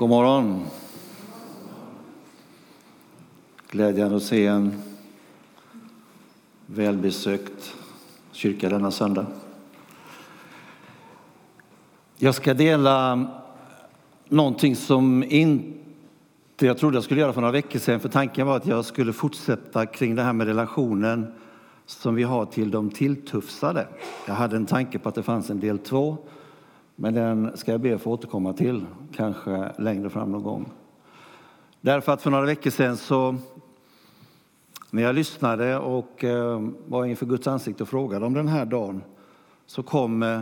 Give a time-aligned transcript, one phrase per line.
[0.00, 0.66] God morgon.
[3.70, 4.82] Glädjande att se en
[6.66, 7.74] välbesökt
[8.32, 9.26] kyrka denna söndag.
[12.16, 13.26] Jag ska dela
[14.28, 18.00] någonting som inte jag trodde jag skulle göra för några veckor sedan.
[18.00, 21.32] För tanken var att jag skulle fortsätta kring det här med relationen
[21.86, 23.88] som vi har till de tilltufsade.
[24.26, 26.16] Jag hade en tanke på att det fanns en del två.
[27.02, 30.72] Men den ska jag be att få återkomma till, kanske längre fram någon gång.
[31.80, 33.36] Därför att för några veckor sedan så
[34.90, 39.02] när jag lyssnade och eh, var inför Guds ansikte och frågade om den här dagen
[39.66, 40.40] så kom eh,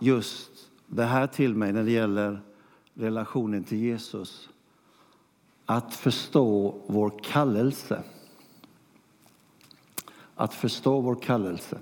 [0.00, 0.50] just
[0.86, 2.40] det här till mig när det gäller
[2.94, 4.48] relationen till Jesus.
[5.64, 8.02] Att förstå vår kallelse.
[10.34, 11.78] Att förstå vår kallelse.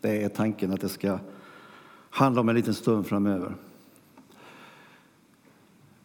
[0.00, 1.18] Det är tanken att det ska
[2.12, 3.54] handla om en liten stund framöver.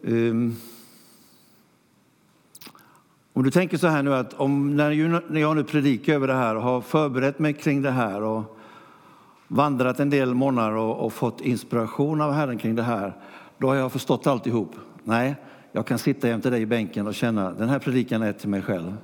[0.02, 0.55] Um,
[3.33, 6.55] om du tänker så här nu att om, när jag nu predikar över det här
[6.55, 8.58] och har förberett mig kring det här och
[9.47, 13.14] vandrat en del månader och, och fått inspiration av Herren kring det här,
[13.58, 14.75] då har jag förstått alltihop.
[15.03, 15.36] Nej,
[15.71, 18.61] jag kan sitta jämte dig i bänken och känna den här predikan är till mig
[18.61, 18.97] själv.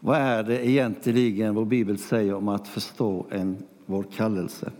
[0.00, 4.70] Vad är det egentligen vår bibel säger om att förstå en, vår kallelse?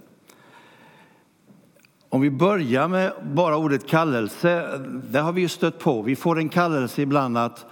[2.12, 6.02] Om vi börjar med bara ordet kallelse, det har vi ju stött på.
[6.02, 7.66] Vi får en kallelse ibland att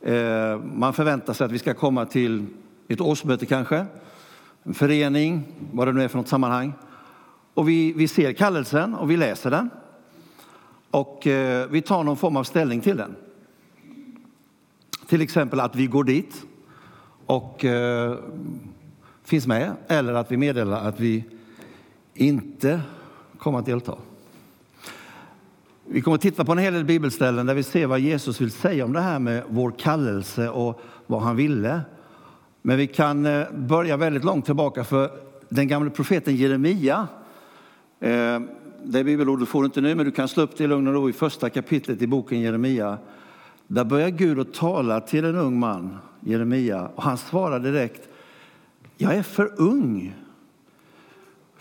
[0.00, 2.46] eh, man förväntar sig att vi ska komma till
[2.88, 3.86] ett årsmöte kanske,
[4.62, 6.72] en förening, vad det nu är för något sammanhang.
[7.54, 9.70] Och vi, vi ser kallelsen och vi läser den.
[10.90, 13.16] Och eh, vi tar någon form av ställning till den.
[15.06, 16.42] Till exempel att vi går dit
[17.26, 18.18] och eh,
[19.24, 21.24] finns med, eller att vi meddelar att vi
[22.14, 22.80] inte
[23.46, 23.94] kommer att delta.
[25.84, 28.50] Vi kommer att titta på en hel del bibelställen där vi ser vad Jesus vill
[28.50, 31.80] säga om det här med vår kallelse och vad han ville.
[32.62, 35.10] Men vi kan eh, börja väldigt långt tillbaka för
[35.48, 37.08] den gamle profeten Jeremia.
[38.00, 38.40] Eh,
[38.82, 40.94] det bibelordet får du inte nu, men du kan slå upp det i lugn och
[40.94, 42.98] ro i första kapitlet i boken Jeremia.
[43.66, 48.08] Där börjar Gud att tala till en ung man, Jeremia, och han svarar direkt.
[48.96, 50.14] Jag är för ung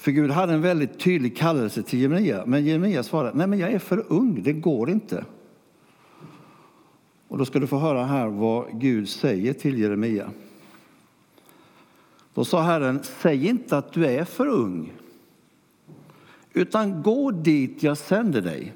[0.06, 3.72] för Gud hade en väldigt tydlig kallelse till Jeremia, men Jeremia svarade, nej men jag
[3.72, 5.26] är för ung, det går inte.
[7.28, 10.32] Och då ska du få höra här vad Gud säger till Jeremia.
[12.34, 14.94] Då sa Herren, säg inte att du är för ung,
[16.54, 18.74] utan gå dit jag sänder dig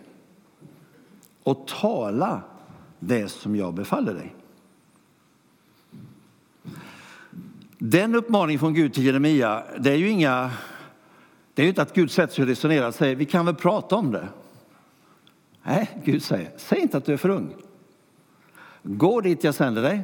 [1.43, 2.41] och tala
[2.99, 4.35] det som jag befaller dig.
[7.77, 10.51] Den uppmaningen från Gud till Jeremia, det är ju inga
[11.59, 13.55] det är ju inte att Gud sätter sig och resonerar och säger vi kan väl
[13.55, 14.27] prata om det.
[15.63, 17.55] Nej, Gud säger säg inte att du är för ung.
[18.83, 20.01] Gå dit jag sänder dig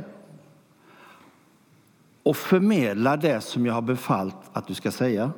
[2.23, 5.31] och förmedla det som jag har befallt att du ska säga.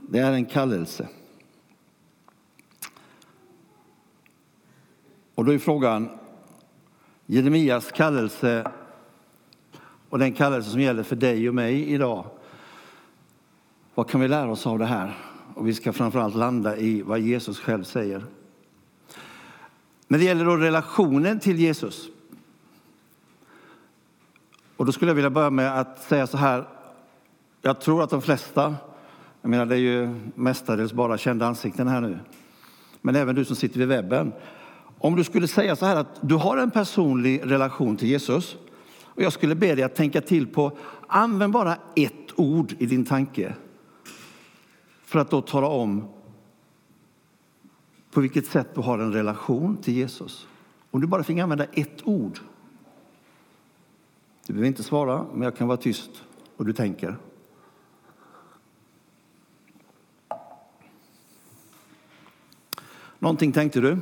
[0.00, 1.08] Det är en kallelse.
[5.34, 6.08] Och då är frågan,
[7.26, 8.70] Jeremias kallelse
[10.08, 12.26] och den kallelse som gäller för dig och mig idag,
[13.94, 15.14] vad kan vi lära oss av det här?
[15.54, 18.24] Och vi ska framförallt landa i vad Jesus själv säger.
[20.08, 22.08] När det gäller då relationen till Jesus.
[24.76, 26.68] Och då skulle jag vilja börja med att säga så här.
[27.62, 28.74] Jag tror att de flesta,
[29.42, 32.18] jag menar det är ju mestadels bara kända ansikten här nu.
[33.00, 34.32] Men även du som sitter vid webben.
[34.98, 38.56] Om du skulle säga så här att du har en personlig relation till Jesus
[39.02, 43.04] och jag skulle be dig att tänka till på, använd bara ett ord i din
[43.04, 43.54] tanke
[45.04, 46.08] för att då tala om
[48.10, 50.46] på vilket sätt du har en relation till Jesus.
[50.90, 52.38] Om du bara fick använda ett ord.
[54.46, 56.10] Du behöver inte svara, men jag kan vara tyst
[56.56, 57.16] och du tänker.
[63.18, 63.98] Någonting tänkte du.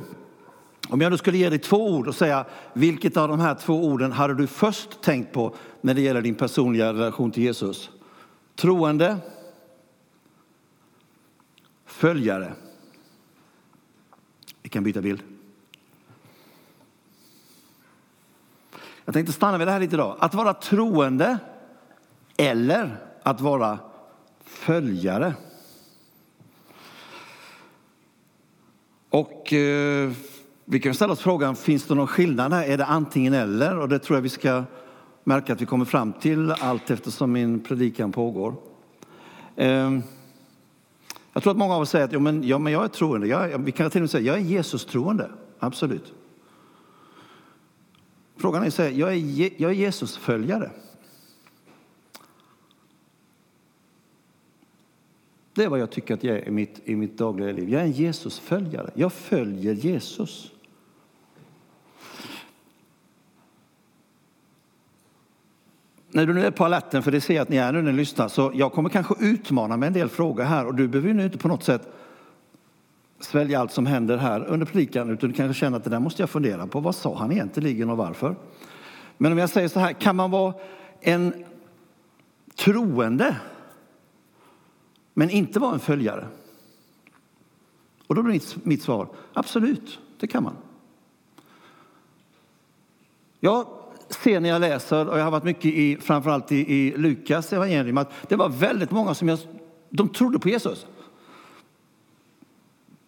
[0.89, 3.85] Om jag nu skulle ge dig två ord och säga vilket av de här två
[3.85, 7.89] orden hade du först tänkt på när det gäller din personliga relation till Jesus?
[8.55, 9.17] Troende
[11.93, 12.53] följare.
[14.61, 15.23] Vi kan byta bild.
[19.05, 20.17] Jag tänkte stanna vid det här lite idag.
[20.19, 21.37] Att vara troende
[22.37, 23.79] eller att vara
[24.43, 25.33] följare.
[29.09, 30.11] Och eh,
[30.65, 32.63] vi kan ställa oss frågan, finns det någon skillnad här?
[32.63, 33.77] Är det antingen eller?
[33.77, 34.63] Och det tror jag vi ska
[35.23, 38.55] märka att vi kommer fram till allt eftersom min predikan pågår.
[39.55, 39.91] Eh,
[41.33, 43.27] jag tror att många av oss säger att jo, men, ja, men jag är troende.
[43.27, 45.31] Jag, vi kan till och med säga jag är Jesus troende.
[45.59, 46.13] Absolut.
[48.37, 50.71] Frågan är så här, jag är, jag är Jesus följare.
[55.53, 57.69] Det är vad jag tycker att jag är i mitt, i mitt dagliga liv.
[57.69, 58.91] Jag är en Jesus-följare.
[58.93, 60.52] Jag följer Jesus.
[66.13, 67.91] När du nu är på alerten, för det ser jag att ni är nu när
[67.91, 71.13] ni lyssnar, så jag kommer kanske utmana med en del frågor här och du behöver
[71.13, 71.93] nu inte på något sätt
[73.19, 76.21] svälja allt som händer här under predikan, utan du kanske känner att det där måste
[76.21, 76.79] jag fundera på.
[76.79, 78.35] Vad sa han egentligen och varför?
[79.17, 80.53] Men om jag säger så här, kan man vara
[80.99, 81.45] en
[82.55, 83.35] troende
[85.13, 86.27] men inte vara en följare?
[88.07, 90.55] Och då blir mitt, mitt svar, absolut, det kan man.
[93.39, 93.82] Jag
[94.13, 97.97] ser när jag läser, och jag har varit mycket i, framförallt i, i Lukas evangelium,
[97.97, 99.39] att det var väldigt många som jag,
[99.89, 100.85] de trodde på Jesus.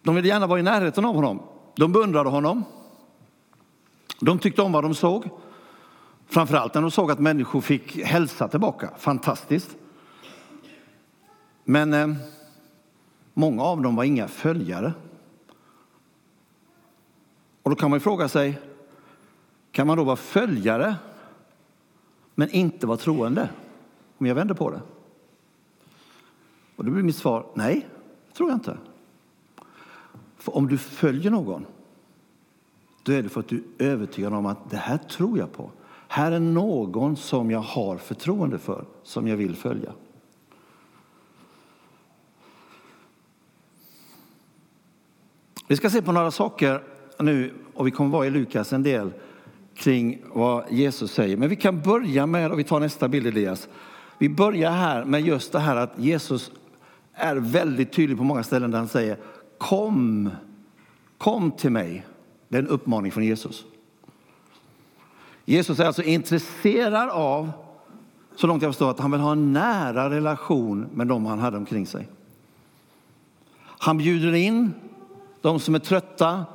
[0.04, 1.42] De ville gärna vara i närheten av honom.
[1.75, 2.63] De beundrade honom.
[4.19, 5.30] De tyckte om vad de såg.
[6.28, 8.90] Framförallt när de såg att människor fick hälsa tillbaka.
[8.98, 9.75] Fantastiskt.
[11.63, 12.07] Men eh,
[13.34, 14.94] många av dem var inga följare.
[17.63, 18.60] Och då kan man fråga sig,
[19.75, 20.95] kan man då vara följare
[22.36, 23.50] men inte vara troende?
[24.18, 24.81] Om jag vänder på det.
[26.75, 27.88] Och då blir mitt svar, nej,
[28.27, 28.77] det tror jag inte.
[30.38, 31.66] För om du följer någon,
[33.04, 35.72] då är det för att du är övertygad om att det här tror jag på.
[36.07, 39.94] Här är någon som jag har förtroende för, som jag vill följa.
[45.68, 46.83] Vi ska se på några saker
[47.19, 49.12] nu, och vi kommer vara i Lukas en del
[49.75, 51.38] kring vad Jesus säger.
[51.38, 53.68] Men vi kan börja med, och vi tar nästa bild Elias.
[54.18, 56.51] Vi börjar här med just det här att Jesus
[57.13, 59.18] är väldigt tydlig på många ställen där han säger
[59.57, 60.30] Kom,
[61.18, 62.06] kom till mig.
[62.48, 63.66] Det är en uppmaning från Jesus.
[65.45, 67.51] Jesus är alltså intresserad av,
[68.36, 71.57] så långt jag förstår, att han vill ha en nära relation med dem han hade
[71.57, 72.07] omkring sig.
[73.66, 74.74] Han bjuder in
[75.42, 76.45] de som är trötta,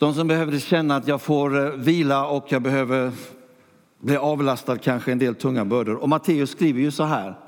[0.00, 3.12] de som behöver känna att jag får eh, vila och jag behöver
[3.98, 5.94] bli avlastad kanske en del tunga bördor.
[5.94, 7.38] Och Matteus skriver ju så här.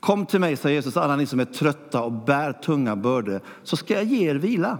[0.00, 3.76] Kom till mig, säger Jesus, alla ni som är trötta och bär tunga bördor, så
[3.76, 4.78] ska jag ge er vila.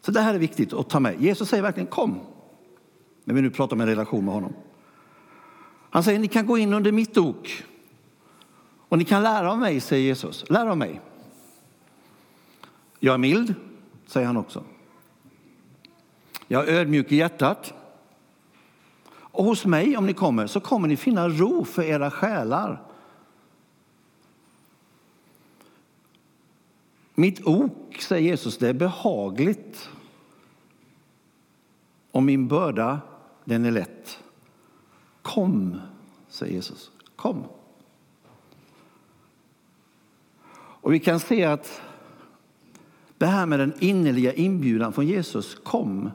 [0.00, 1.22] Så det här är viktigt att ta med.
[1.22, 2.20] Jesus säger verkligen kom,
[3.24, 4.52] när vi nu pratar om en relation med honom.
[5.90, 7.64] Han säger, ni kan gå in under mitt ok
[8.88, 10.44] och ni kan lära av mig, säger Jesus.
[10.48, 11.00] Lära av mig.
[12.98, 13.54] Jag är mild,
[14.06, 14.64] säger han också.
[16.52, 17.74] Jag är ödmjuk i hjärtat.
[19.14, 22.82] Och hos mig, om ni kommer, så kommer ni finna ro för era själar.
[27.14, 29.88] Mitt ok, säger Jesus, det är behagligt.
[32.10, 33.00] Och min börda,
[33.44, 34.18] den är lätt.
[35.22, 35.80] Kom,
[36.28, 36.90] säger Jesus.
[37.16, 37.44] Kom.
[40.54, 41.82] Och vi kan se att
[43.18, 46.10] det här med den innerliga inbjudan från Jesus, kom,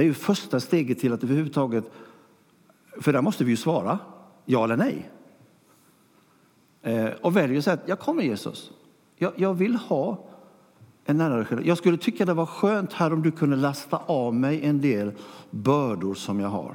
[0.00, 1.84] det är ju första steget till att överhuvudtaget,
[3.00, 3.98] för där måste vi ju svara
[4.44, 5.10] ja eller nej.
[6.82, 8.70] Eh, och väljer att säga att jag kommer Jesus.
[9.16, 10.28] Jag, jag vill ha
[11.04, 11.60] en nära relation.
[11.64, 15.12] Jag skulle tycka det var skönt här om du kunde lasta av mig en del
[15.50, 16.74] bördor som jag har.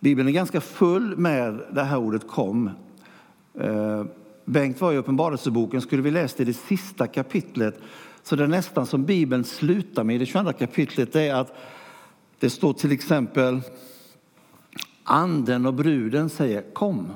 [0.00, 2.70] Bibeln är ganska full med det här ordet kom.
[3.54, 4.04] Eh,
[4.48, 7.80] Bengt var i Uppenbarelseboken, skulle vi läsa i det sista kapitlet
[8.22, 11.54] så det är nästan som Bibeln slutar med i det 22 kapitlet, det är att
[12.38, 13.60] det står till exempel
[15.04, 17.12] Anden och bruden säger kom.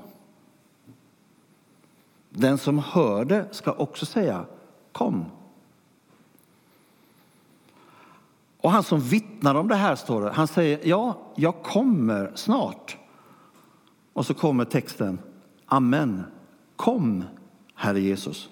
[2.30, 4.44] Den som hör det ska också säga
[4.92, 5.24] kom.
[8.58, 12.96] Och han som vittnar om det här står det, han säger ja, jag kommer snart.
[14.12, 15.18] Och så kommer texten
[15.66, 16.24] Amen.
[16.82, 17.24] Kom,
[17.74, 18.50] Herre Jesus.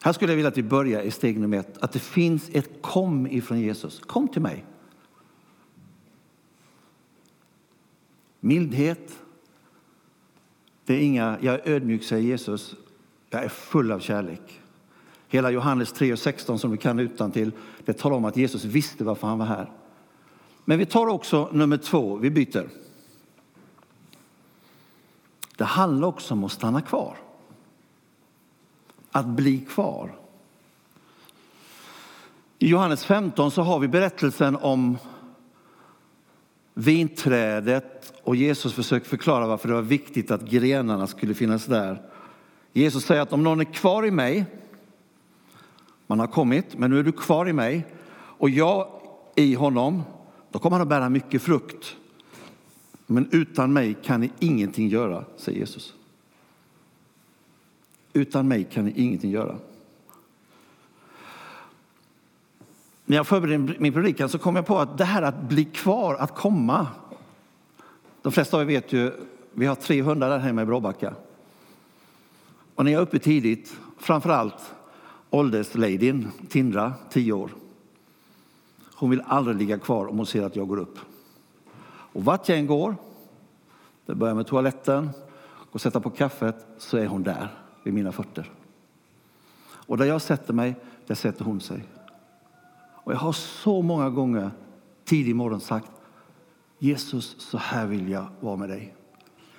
[0.00, 2.82] Här skulle jag vilja att vi börjar i steg nummer ett, att det finns ett
[2.82, 4.00] kom ifrån Jesus.
[4.00, 4.64] Kom till mig.
[8.40, 9.18] Mildhet.
[10.84, 12.74] Det är inga, jag är ödmjuk, säger Jesus.
[13.30, 14.60] Jag är full av kärlek.
[15.28, 17.52] Hela Johannes 3 och 16 som vi kan utan till,
[17.84, 19.70] det talar om att Jesus visste varför han var här.
[20.64, 22.85] Men vi tar också nummer två, vi byter.
[25.56, 27.16] Det handlar också om att stanna kvar.
[29.10, 30.18] Att bli kvar.
[32.58, 34.98] I Johannes 15 så har vi berättelsen om
[36.74, 42.02] vinträdet och Jesus försöker förklara varför det var viktigt att grenarna skulle finnas där.
[42.72, 44.44] Jesus säger att om någon är kvar i mig,
[46.06, 48.88] man har kommit, men nu är du kvar i mig och jag
[49.34, 50.02] i honom,
[50.50, 51.96] då kommer han att bära mycket frukt.
[53.06, 55.94] Men utan mig kan ni ingenting göra, säger Jesus.
[58.12, 59.56] Utan mig kan ni ingenting göra.
[63.04, 66.14] När jag förberedde min predikan så kom jag på att det här att bli kvar,
[66.14, 66.86] att komma.
[68.22, 69.12] De flesta av er vet ju,
[69.52, 71.14] vi har tre hundar där hemma i Bråbacka.
[72.74, 74.74] Och när jag är uppe tidigt, framför allt
[75.30, 77.50] åldersladyn Tindra, tio år.
[78.94, 80.98] Hon vill aldrig ligga kvar om hon ser att jag går upp.
[82.16, 82.96] Och vart jag än går,
[84.06, 85.10] det börjar med toaletten,
[85.72, 87.48] och sätta på kaffet, så är hon där
[87.82, 88.50] vid mina fötter.
[89.66, 91.84] Och där jag sätter mig, där sätter hon sig.
[92.76, 94.50] Och jag har så många gånger
[95.04, 95.90] tidig morgon sagt
[96.78, 98.94] Jesus, så här vill jag vara med dig.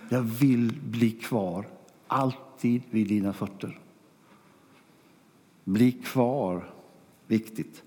[0.10, 1.68] Jag vill bli kvar,
[2.08, 3.80] alltid vid dina fötter.
[5.64, 6.70] Bli kvar,
[7.28, 7.84] viktigt.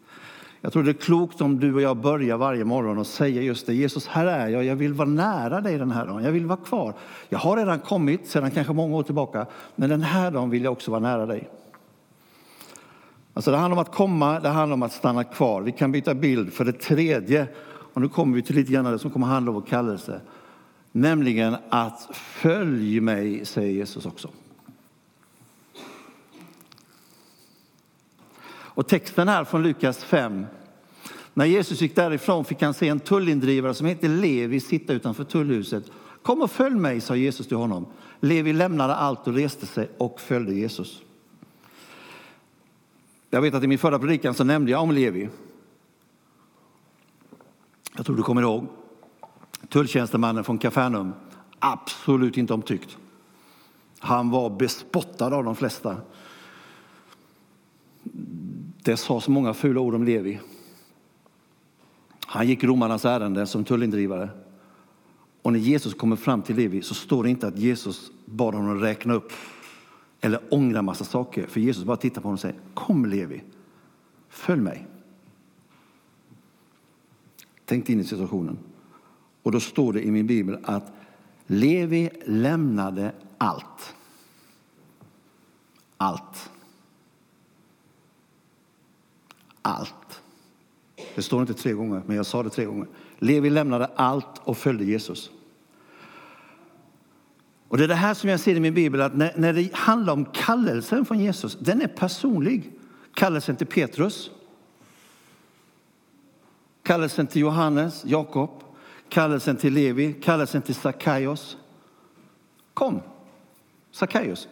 [0.60, 3.66] Jag tror det är klokt om du och jag börjar varje morgon och säger just
[3.66, 3.74] det.
[3.74, 4.64] Jesus, här är jag.
[4.64, 6.24] Jag vill vara nära dig den här dagen.
[6.24, 6.94] Jag vill vara kvar.
[7.28, 10.72] Jag har redan kommit sedan kanske många år tillbaka, men den här dagen vill jag
[10.72, 11.48] också vara nära dig.
[13.34, 15.62] Alltså det handlar om att komma, det handlar om att stanna kvar.
[15.62, 17.46] Vi kan byta bild för det tredje.
[17.92, 20.20] Och nu kommer vi till lite grann det som kommer handla om vår kallelse.
[20.92, 24.28] Nämligen att följ mig, säger Jesus också.
[28.74, 30.46] Och texten här från Lukas 5.
[31.34, 35.84] När Jesus gick därifrån fick han se en tullindrivare som hette Levi sitta utanför tullhuset.
[36.22, 37.86] Kom och följ mig, sa Jesus till honom.
[38.20, 41.02] Levi lämnade allt och reste sig och följde Jesus.
[43.30, 45.28] Jag vet att i min förra predikan så nämnde jag om Levi.
[47.96, 48.66] Jag tror du kommer ihåg.
[49.68, 51.12] Tulltjänstemannen från Kafarnaum.
[51.58, 52.96] Absolut inte omtyckt.
[53.98, 55.96] Han var bespottad av de flesta.
[58.82, 60.40] Det sa så många fula ord om Levi.
[62.26, 64.30] Han gick romarnas ärende som tullindrivare.
[65.42, 68.80] Och när Jesus kommer fram till Levi så står det inte att Jesus bad honom
[68.80, 69.32] räkna upp
[70.20, 71.46] eller ångra massa saker.
[71.46, 73.42] För Jesus bara tittar på honom och säger Kom Levi,
[74.28, 74.86] följ mig.
[77.64, 78.58] Tänk dig in i situationen.
[79.42, 80.92] Och då står det i min bibel att
[81.46, 83.94] Levi lämnade allt.
[85.96, 86.50] Allt.
[89.62, 90.22] Allt.
[91.14, 92.86] Det står inte tre gånger, men jag sa det tre gånger.
[93.18, 95.30] Levi lämnade allt och följde Jesus.
[97.68, 99.74] Och Det är det här som jag ser i min bibel, att när, när det
[99.74, 102.72] handlar om kallelsen från Jesus, den är personlig.
[103.14, 104.30] Kallelsen till Petrus,
[106.82, 108.50] kallelsen till Johannes, Jakob,
[109.08, 111.56] kallelsen till Levi, kallelsen till Sackaios.
[112.74, 113.00] Kom,
[113.92, 114.48] Sackaios.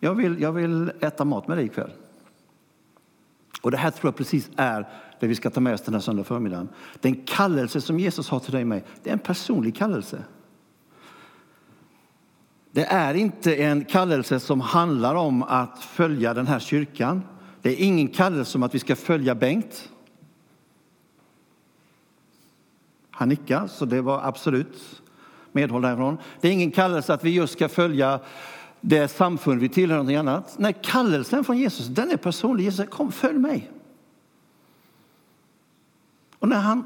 [0.00, 1.90] Jag vill, jag vill äta mat med dig ikväll.
[3.62, 4.88] Och det här tror jag precis är
[5.20, 6.68] det vi ska ta med oss den här söndag förmiddagen.
[7.00, 10.24] Den kallelse som Jesus har till dig och mig, det är en personlig kallelse.
[12.70, 17.22] Det är inte en kallelse som handlar om att följa den här kyrkan.
[17.62, 19.88] Det är ingen kallelse om att vi ska följa Bengt.
[23.10, 25.02] Han nickar, så det var absolut
[25.52, 26.18] medhåll därifrån.
[26.40, 28.20] Det är ingen kallelse att vi just ska följa
[28.84, 30.54] det samfund vi tillhör, någonting annat.
[30.58, 32.64] Nej, kallelsen från Jesus, den är personlig.
[32.64, 33.70] Jesus kom, följ mig.
[36.38, 36.84] Och när han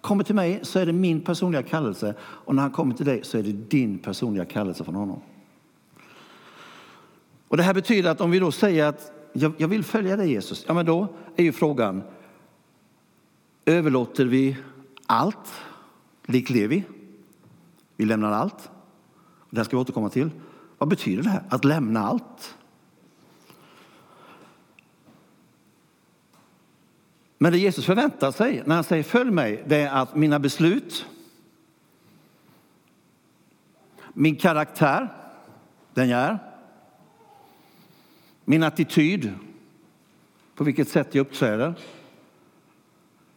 [0.00, 3.24] kommer till mig så är det min personliga kallelse och när han kommer till dig
[3.24, 5.20] så är det din personliga kallelse från honom.
[7.48, 10.30] Och Det här betyder att om vi då säger att jag, jag vill följa dig
[10.30, 12.02] Jesus, ja men då är ju frågan
[13.64, 14.56] överlåter vi
[15.06, 15.54] allt,
[16.26, 16.84] lik Levi?
[17.96, 18.70] Vi lämnar allt.
[19.50, 20.30] Det här ska vi återkomma till.
[20.78, 22.56] Vad betyder det här, att lämna allt?
[27.38, 31.06] Men det Jesus förväntar sig när han säger följ mig, det är att mina beslut,
[34.12, 35.08] min karaktär,
[35.94, 36.38] den jag är,
[38.44, 39.32] min attityd,
[40.54, 41.74] på vilket sätt jag uppträder,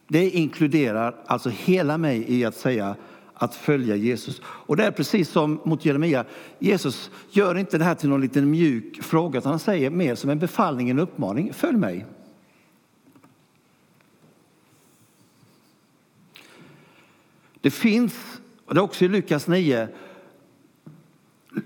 [0.08, 2.96] det inkluderar alltså hela mig i att säga
[3.40, 4.40] att följa Jesus.
[4.44, 6.24] Och det är precis som mot Jeremia.
[6.58, 10.30] Jesus gör inte det här till någon liten mjuk fråga, utan han säger mer som
[10.30, 11.52] en befallning, en uppmaning.
[11.52, 12.06] Följ mig.
[17.60, 19.88] Det finns, och det är också i Lukas 9,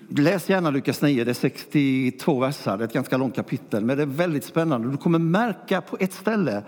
[0.09, 3.97] Läs gärna Lukas 9, det är 62 versar, det är ett ganska långt kapitel, men
[3.97, 4.91] det är väldigt spännande.
[4.91, 6.63] Du kommer märka på ett ställe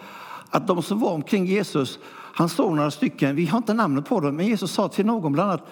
[0.51, 1.99] att de som var omkring Jesus,
[2.39, 5.33] han såg några stycken, vi har inte namnet på dem, men Jesus sa till någon
[5.33, 5.67] bland annat,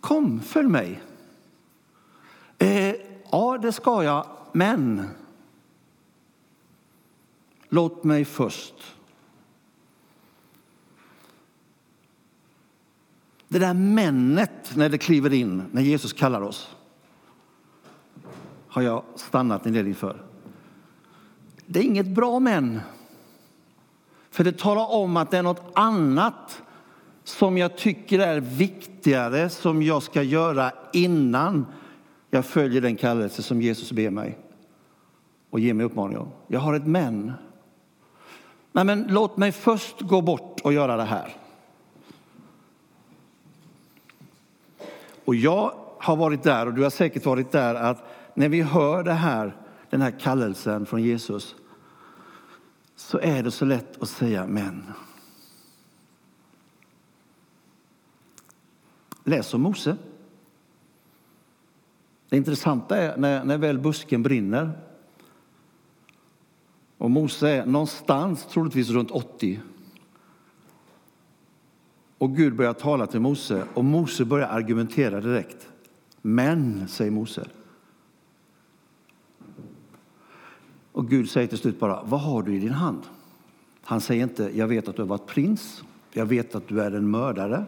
[0.00, 1.02] kom följ mig.
[2.58, 2.94] Eh,
[3.30, 5.02] ja, det ska jag, men
[7.68, 8.74] låt mig först.
[13.48, 16.76] Det där männet när det kliver in, när Jesus kallar oss,
[18.68, 20.22] har jag stannat en del inför.
[21.66, 22.80] Det är inget bra män.
[24.30, 26.62] För det talar om att det är något annat
[27.24, 31.66] som jag tycker är viktigare som jag ska göra innan
[32.30, 34.38] jag följer den kallelse som Jesus ber mig
[35.50, 36.28] och ger mig uppmaning om.
[36.46, 37.32] Jag har ett men.
[38.72, 41.36] Nej, men låt mig först gå bort och göra det här.
[45.24, 49.02] Och jag har varit där och du har säkert varit där att när vi hör
[49.02, 49.56] det här,
[49.90, 51.54] den här kallelsen från Jesus
[53.00, 54.82] så är det så lätt att säga men.
[59.24, 59.96] Läs om Mose.
[62.28, 64.72] Det intressanta är när, när väl busken brinner
[66.98, 69.60] och Mose är någonstans, troligtvis runt 80
[72.18, 75.68] och Gud börjar tala till Mose och Mose börjar argumentera direkt.
[76.22, 77.46] Men, säger Mose.
[80.92, 83.02] Och Gud säger till slut bara, vad har du i din hand?
[83.82, 85.82] Han säger inte, jag vet att du har varit prins,
[86.12, 87.64] jag vet att du är en mördare,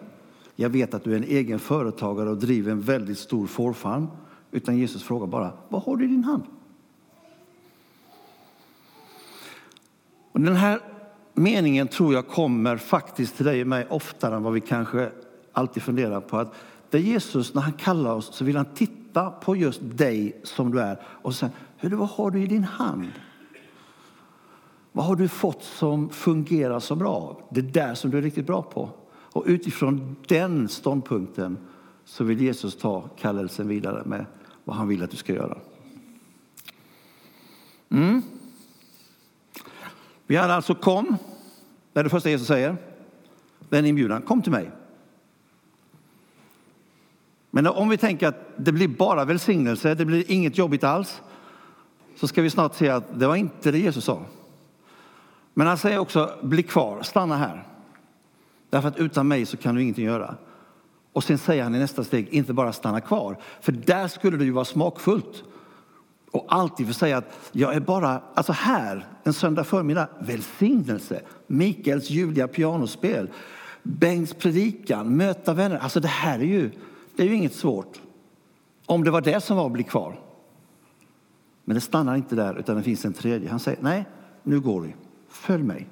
[0.57, 4.07] jag vet att du är en egen företagare och driver en väldigt stor fårfarm.
[4.51, 6.43] Utan Jesus frågar bara, vad har du i din hand?
[10.33, 10.81] Och den här
[11.35, 15.11] meningen tror jag kommer faktiskt till dig och mig oftare än vad vi kanske
[15.53, 16.39] alltid funderar på.
[16.39, 16.55] Att
[16.91, 20.81] det Jesus, när han kallar oss, så vill han titta på just dig som du
[20.81, 21.53] är och säga,
[21.91, 23.13] vad har du i din hand?
[24.93, 27.41] Vad har du fått som fungerar så bra?
[27.51, 28.91] Det där som du är riktigt bra på.
[29.09, 31.59] Och utifrån den ståndpunkten
[32.05, 34.27] så vill Jesus ta kallelsen vidare med
[34.65, 35.59] vad han vill att du ska göra.
[37.91, 38.23] Mm.
[40.27, 41.17] Vi hade alltså kom,
[41.93, 42.77] det är det första Jesus säger.
[43.69, 44.71] den inbjudan, kom till mig.
[47.51, 51.23] Men om vi tänker att det blir bara välsignelse, det blir inget jobbigt alls,
[52.17, 54.23] så ska vi snart se att det var inte det Jesus sa.
[55.55, 57.67] Men han säger också, bli kvar, stanna här.
[58.71, 60.35] Därför att utan mig så kan du ingenting göra.
[61.13, 63.37] Och sen säger han i nästa steg, inte bara stanna kvar.
[63.61, 65.45] För där skulle det ju vara smakfullt.
[66.31, 71.21] Och alltid få säga att jag är bara, alltså här, en söndag förmiddag, välsignelse.
[71.47, 73.31] Mikaels ljuvliga pianospel,
[73.83, 75.79] Bengts predikan, möta vänner.
[75.79, 76.71] Alltså det här är ju,
[77.17, 78.01] det är ju inget svårt.
[78.87, 80.22] Om det var det som var att bli kvar.
[81.73, 83.51] Men det stannar inte där, utan det finns en tredje.
[83.51, 84.05] Han säger, nej,
[84.43, 84.95] nu går vi.
[85.29, 85.89] Följ mig.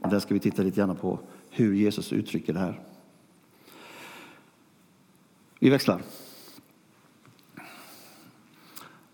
[0.00, 1.18] Och där ska vi titta lite grann på
[1.50, 2.80] hur Jesus uttrycker det här.
[5.58, 6.02] Vi växlar.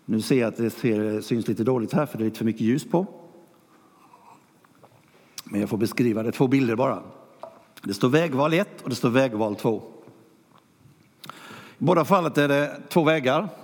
[0.05, 2.45] Nu ser jag att det ser, syns lite dåligt här för det är lite för
[2.45, 3.07] mycket ljus på.
[5.43, 7.03] Men jag får beskriva det, två bilder bara.
[7.81, 9.81] Det står vägval 1 och det står vägval 2.
[11.77, 13.62] I båda fallet är det två vägar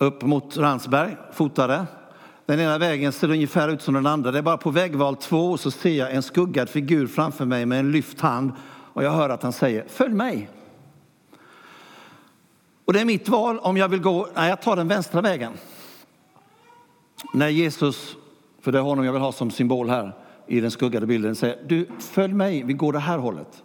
[0.00, 1.86] upp mot Ransberg, fotade.
[2.46, 4.30] Den ena vägen ser ungefär ut som den andra.
[4.30, 7.78] Det är bara på vägval två så ser jag en skuggad figur framför mig med
[7.78, 8.52] en lyft hand
[8.92, 10.50] och jag hör att han säger följ mig.
[12.84, 15.52] Och det är mitt val om jag vill gå, nej jag tar den vänstra vägen.
[17.32, 18.16] När Jesus,
[18.60, 21.58] för det är honom jag vill ha som symbol här i den skuggade bilden, säger
[21.66, 23.62] du följ mig, vi går det här hållet.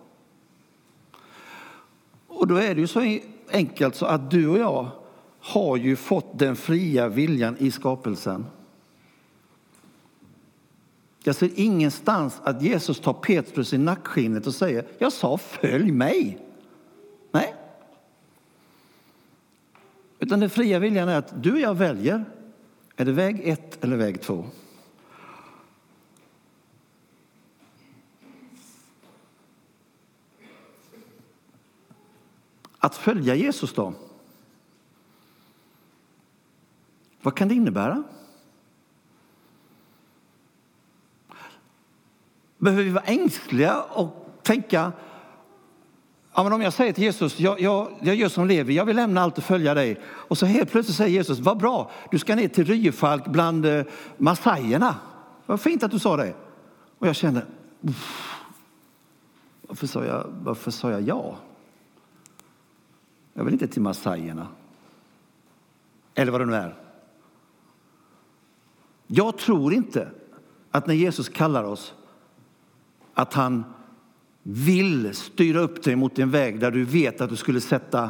[2.28, 3.20] Och då är det ju så
[3.52, 4.92] enkelt så att du och jag
[5.46, 8.46] har ju fått den fria viljan i skapelsen.
[11.24, 16.40] Jag ser ingenstans att Jesus tar Petrus i nackskinnet och säger, jag sa följ mig.
[17.32, 17.56] Nej.
[20.20, 22.26] Utan den fria viljan är att du och jag väljer,
[22.96, 24.46] är det väg ett eller väg två?
[32.78, 33.94] Att följa Jesus då?
[37.26, 38.04] Vad kan det innebära?
[42.58, 44.92] Behöver vi vara ängsliga och tänka
[46.34, 48.96] Ja, men om jag säger till Jesus, jag, jag, jag gör som Levi, jag vill
[48.96, 50.02] lämna allt och följa dig.
[50.06, 53.86] Och så helt plötsligt säger Jesus, vad bra, du ska ner till Ryefalk bland eh,
[54.18, 54.96] massajerna.
[55.46, 56.34] Vad fint att du sa det.
[57.00, 57.46] Och jag kände,
[59.62, 61.36] varför sa jag, varför sa jag ja?
[63.34, 64.48] Jag vill inte till massajerna.
[66.16, 66.85] Eller vad det nu är.
[69.08, 70.12] Jag tror inte
[70.72, 71.94] att när Jesus kallar oss
[73.14, 73.64] att han
[74.44, 78.10] vill styra upp dig mot en väg där du vet att du skulle sätta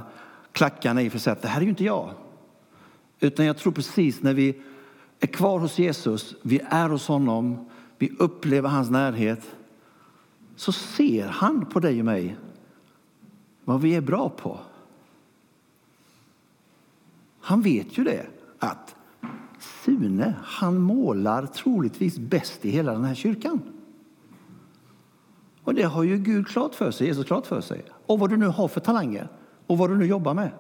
[0.51, 2.13] klackarna i för att säga att det här är ju inte jag.
[3.19, 4.62] Utan jag tror precis när vi
[5.19, 9.55] är kvar hos Jesus, vi är hos honom, vi upplever hans närhet,
[10.55, 12.38] så ser han på dig och mig
[13.63, 14.60] vad vi är bra på.
[17.39, 18.25] Han vet ju det,
[18.60, 18.94] att
[19.86, 23.62] Sune, han målar troligtvis bäst i hela den här kyrkan.
[25.63, 27.86] Och det har ju Gud klart för sig, Jesus klart för sig.
[28.06, 29.28] Och vad du nu har för talanger
[29.67, 30.51] och vad du nu jobbar med.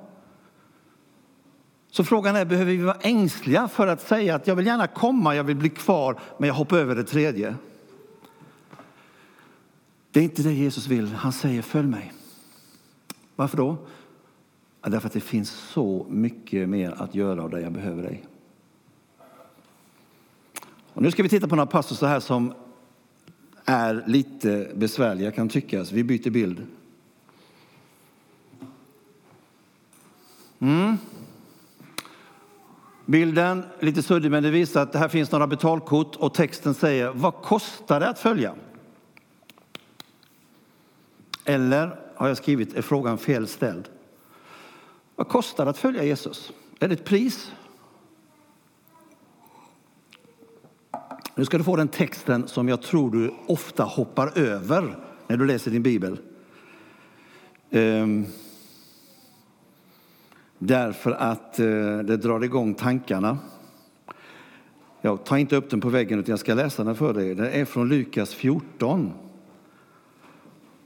[1.91, 5.35] Så frågan är, behöver vi vara ängsliga för att säga att jag vill gärna komma,
[5.35, 7.55] jag vill bli kvar, men jag hoppar över det tredje?
[10.11, 11.07] Det är inte det Jesus vill.
[11.07, 12.13] Han säger följ mig.
[13.35, 13.77] Varför då?
[14.81, 18.25] Ja, därför att det finns så mycket mer att göra och där jag behöver dig.
[20.95, 22.53] Och nu ska vi titta på några passusar här som
[23.65, 25.91] är lite besvärliga kan tyckas.
[25.91, 26.67] Vi byter bild.
[30.59, 30.97] Mm.
[33.05, 37.11] Bilden, lite suddig, men det visar att det här finns några betalkort och texten säger
[37.13, 38.55] vad kostar det att följa?
[41.45, 43.89] Eller har jag skrivit, är frågan fel ställd?
[45.15, 46.51] Vad kostar det att följa Jesus?
[46.79, 47.51] Är det ett pris?
[51.37, 55.45] Nu ska du få den texten som jag tror du ofta hoppar över när du
[55.45, 56.19] läser din bibel.
[57.71, 58.25] Ehm,
[60.59, 61.65] därför att eh,
[61.97, 63.37] det drar igång tankarna.
[65.01, 67.35] Jag tar inte upp den på väggen utan jag ska läsa den för dig.
[67.35, 69.11] Den är från Lukas 14.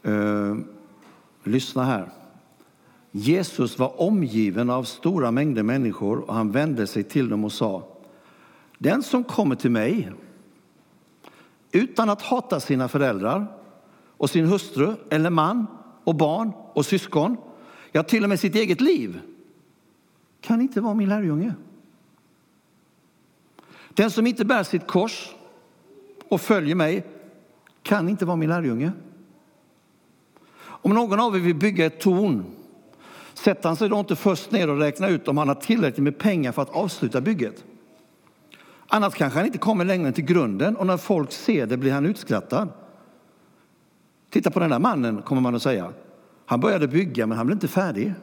[0.03, 0.63] Ehm,
[1.43, 2.09] lyssna här.
[3.11, 7.83] Jesus var omgiven av stora mängder människor och han vände sig till dem och sa
[8.77, 10.11] Den som kommer till mig
[11.71, 13.47] utan att hata sina föräldrar
[14.17, 15.67] och sin hustru eller man
[16.03, 17.37] och barn och syskon,
[17.91, 19.19] ja till och med sitt eget liv,
[20.41, 21.53] kan inte vara min lärjunge.
[23.89, 25.29] Den som inte bär sitt kors
[26.29, 27.07] och följer mig
[27.83, 28.91] kan inte vara min lärjunge.
[30.61, 32.45] Om någon av er vill bygga ett torn
[33.33, 36.17] sätter han sig då inte först ner och räknar ut om han har tillräckligt med
[36.17, 37.63] pengar för att avsluta bygget.
[38.91, 41.91] Annars kanske han inte kommer längre än till grunden och när folk ser det blir
[41.91, 42.69] han utskrattad.
[44.29, 45.93] Titta på den där mannen, kommer man att säga.
[46.45, 48.13] Han började bygga, men han blev inte färdig.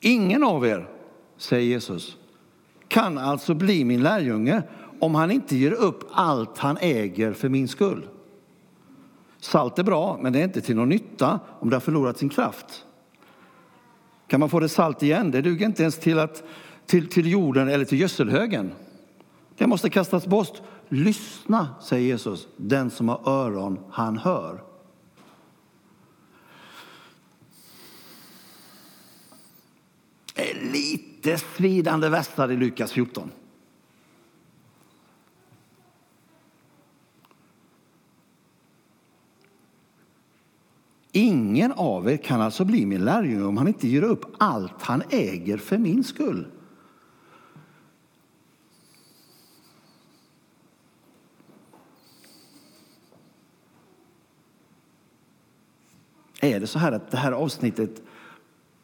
[0.00, 0.88] Ingen av er,
[1.36, 2.16] säger Jesus,
[2.88, 4.62] kan alltså bli min lärjunge
[5.00, 8.08] om han inte ger upp allt han äger för min skull.
[9.40, 12.28] Salt är bra, men det är inte till någon nytta om det har förlorat sin
[12.28, 12.84] kraft.
[14.26, 15.30] Kan man få det salt igen?
[15.30, 16.42] Det duger inte ens till, att,
[16.86, 18.72] till, till jorden eller till gödselhögen.
[19.58, 20.62] Det måste kastas bort.
[20.88, 22.48] Lyssna, säger Jesus.
[22.56, 24.62] Den som har öron, han hör.
[30.72, 33.30] Lite svidande västar i Lukas 14.
[41.12, 45.02] Ingen av er kan alltså bli min lärjunge om han inte ger upp allt han
[45.10, 46.46] äger för min skull.
[56.40, 58.02] Är det så här att det här avsnittet,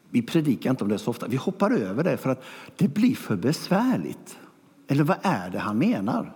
[0.09, 2.43] vi predikar inte om det så ofta, vi hoppar över det för att
[2.75, 4.37] det blir för besvärligt.
[4.87, 6.33] Eller vad är det han menar?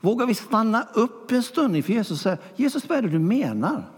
[0.00, 3.18] Vågar vi stanna upp en stund inför Jesus och säga, Jesus vad är det du
[3.18, 3.90] menar?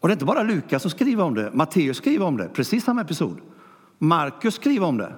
[0.00, 2.84] Och det är inte bara Lukas som skriver om det, Matteus skriver om det, precis
[2.84, 3.40] samma episod.
[3.98, 5.12] Markus skriver om det.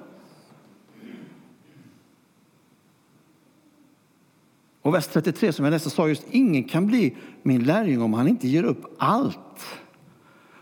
[4.82, 8.28] Och vers 33 som jag nästan sa just, ingen kan bli min lärjunge om han
[8.28, 9.66] inte ger upp allt.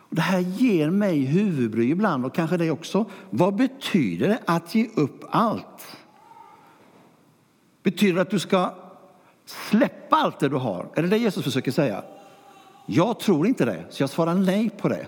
[0.08, 3.04] Och det här ger mig huvudbry ibland och kanske dig också.
[3.30, 5.96] Vad betyder det att ge upp allt?
[7.82, 8.74] Betyder det att du ska
[9.44, 10.88] släppa allt det du har?
[10.94, 12.04] Är det det Jesus försöker säga?
[12.86, 15.06] Jag tror inte det, så jag svarar nej på det.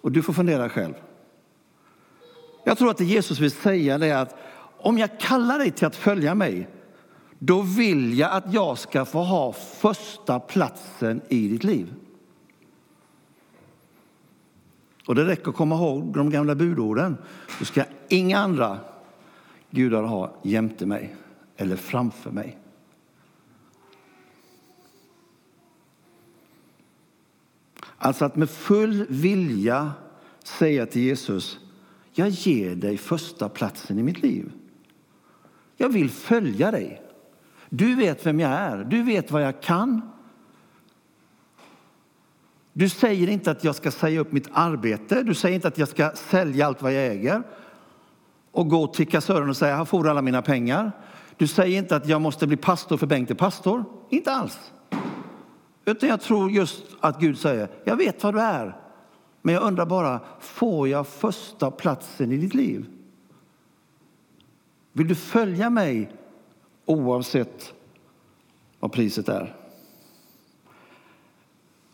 [0.00, 0.94] Och du får fundera själv.
[2.64, 4.36] Jag tror att det Jesus vill säga är att
[4.78, 6.68] om jag kallar dig till att följa mig
[7.42, 11.94] då vill jag att jag ska få ha första platsen i ditt liv.
[15.06, 17.16] Och det räcker att komma ihåg de gamla budorden.
[17.58, 18.78] Du ska inga andra
[19.70, 21.16] gudar ha jämte mig
[21.56, 22.58] eller framför mig.
[27.98, 29.92] Alltså att med full vilja
[30.44, 31.58] säga till Jesus,
[32.12, 34.52] jag ger dig första platsen i mitt liv.
[35.76, 37.02] Jag vill följa dig.
[37.72, 40.10] Du vet vem jag är, du vet vad jag kan.
[42.72, 45.88] Du säger inte att jag ska säga upp mitt arbete, du säger inte att jag
[45.88, 47.42] ska sälja allt vad jag äger
[48.52, 50.92] och gå till kassören och säga här får du alla mina pengar.
[51.36, 53.84] Du säger inte att jag måste bli pastor för Bengt är pastor.
[54.08, 54.72] Inte alls.
[55.84, 58.76] Utan jag tror just att Gud säger, jag vet vad du är.
[59.42, 62.86] Men jag undrar bara, får jag första platsen i ditt liv?
[64.92, 66.12] Vill du följa mig
[66.84, 67.74] oavsett
[68.80, 69.56] vad priset är?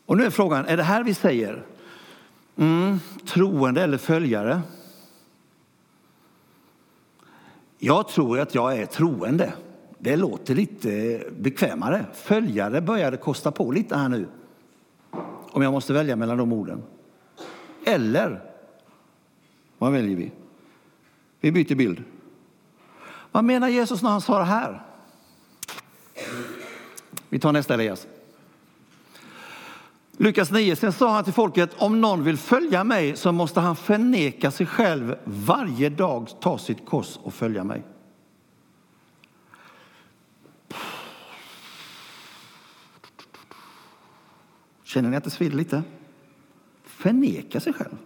[0.07, 1.66] Och nu är frågan, är det här vi säger?
[2.57, 4.62] Mm, troende eller följare?
[7.79, 9.53] Jag tror att jag är troende.
[9.99, 12.07] Det låter lite bekvämare.
[12.14, 14.29] Följare börjar det kosta på lite här nu.
[15.51, 16.83] Om jag måste välja mellan de orden.
[17.87, 18.40] Eller,
[19.79, 20.33] vad väljer vi?
[21.40, 22.03] Vi byter bild.
[23.37, 24.83] Vad menar Jesus när han sa det här?
[27.29, 28.07] Vi tar nästa Elias.
[30.16, 33.77] Lukas 9, sen sa han till folket, om någon vill följa mig så måste han
[33.77, 37.83] förneka sig själv varje dag, ta sitt kors och följa mig.
[44.85, 45.83] Känner ni att det svider lite?
[46.85, 47.96] Förneka sig själv.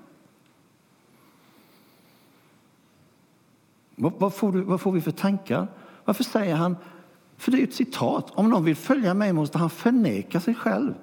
[4.00, 5.66] Vad, får du, vad får vi för tankar?
[6.04, 6.76] Varför säger han,
[7.36, 10.94] för det är ett citat, om någon vill följa mig måste han förneka sig själv.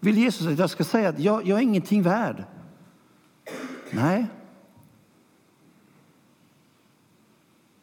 [0.00, 2.44] Vill Jesus att jag ska säga att jag, jag är ingenting värd?
[3.90, 4.26] Nej.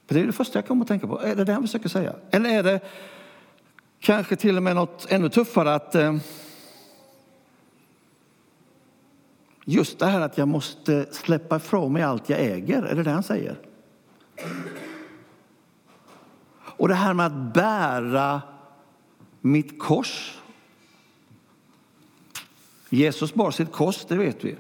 [0.08, 1.22] För det är det första jag kommer att tänka på.
[1.22, 2.16] Är det det han försöker säga?
[2.32, 2.80] Eller är det
[4.00, 6.16] kanske till och med något ännu tuffare att eh,
[9.66, 13.12] just det här att jag måste släppa ifrån mig allt jag äger, är det det
[13.12, 13.58] han säger?
[16.78, 18.42] Och det här med att bära
[19.42, 20.36] mitt kors
[22.90, 24.56] Jesus bar sitt kors, det vet vi.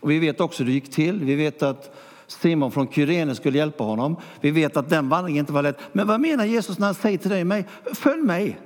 [0.00, 1.24] Och vi vet också hur det gick till.
[1.24, 4.16] Vi vet att Simon från Kyrene skulle hjälpa honom.
[4.40, 5.78] Vi vet att den vandringen inte var lätt.
[5.92, 8.58] Men vad menar Jesus när han säger till dig och mig, följ mig.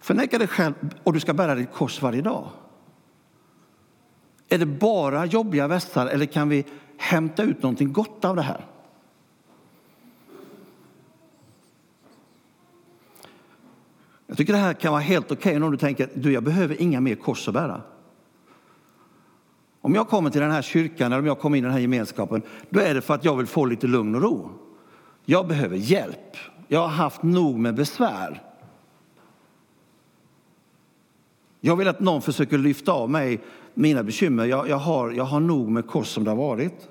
[0.00, 2.48] Förneka dig själv och du ska bära ditt kors varje dag.
[4.48, 6.64] Är det bara jobbiga västar eller kan vi
[6.96, 8.64] hämta ut någonting gott av det här?
[14.38, 16.82] Jag tycker det här kan vara helt okej okay om du tänker du jag behöver
[16.82, 17.82] inga mer kors att bära.
[19.80, 21.80] Om jag kommer till den här kyrkan eller om jag kommer in i den här
[21.80, 24.50] gemenskapen, då är det för att jag vill få lite lugn och ro.
[25.24, 26.36] Jag behöver hjälp.
[26.68, 28.42] Jag har haft nog med besvär.
[31.60, 33.40] Jag vill att någon försöker lyfta av mig
[33.74, 34.44] mina bekymmer.
[34.44, 36.88] Jag, jag, har, jag har nog med kors som det har varit.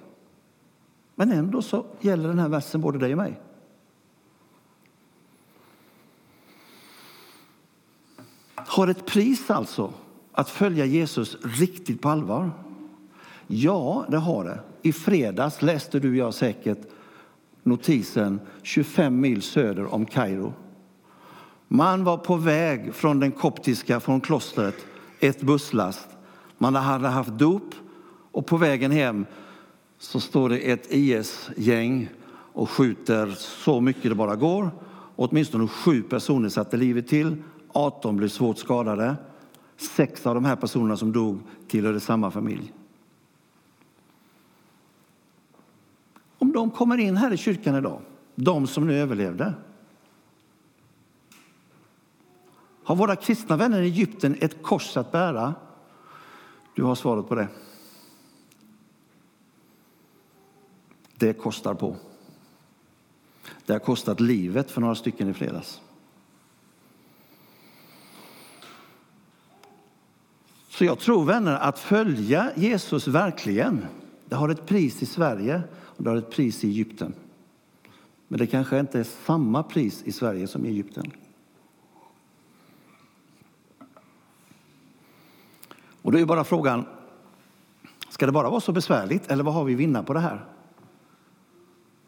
[1.16, 3.40] Men ändå så gäller den här versen både dig och mig.
[8.78, 9.94] Har ett pris alltså
[10.32, 12.52] att följa Jesus riktigt på allvar.
[13.48, 14.60] Ja, det har det.
[14.82, 16.78] I fredags läste du och jag säkert
[17.64, 20.54] notisen 25 mil söder om Kairo.
[21.68, 24.86] Man var på väg från den koptiska, från klostret,
[25.20, 26.08] ett busslast.
[26.58, 27.76] Man hade haft dop
[28.32, 29.26] och på vägen hem
[29.98, 32.10] så står det ett IS-gäng
[32.54, 34.72] och skjuter så mycket det bara går.
[35.16, 37.44] Åtminstone sju personer satte livet till,
[37.78, 39.16] 18 blev svårt skadade.
[39.78, 42.74] Sex av de här personerna som dog tillhörde samma familj.
[46.38, 48.02] Om de kommer in här i kyrkan idag,
[48.36, 49.54] de som nu överlevde.
[52.84, 55.56] Har våra kristna vänner i Egypten ett kors att bära?
[56.76, 57.48] Du har svaret på det.
[61.16, 61.96] Det kostar på.
[63.66, 65.82] Det har kostat livet för några stycken i fredags.
[70.78, 73.86] Så jag tror vänner att följa Jesus verkligen,
[74.26, 77.14] det har ett pris i Sverige och det har ett pris i Egypten.
[78.28, 81.12] Men det kanske inte är samma pris i Sverige som i Egypten.
[86.02, 86.86] Och då är bara frågan,
[88.10, 90.46] ska det bara vara så besvärligt eller vad har vi att vinna på det här?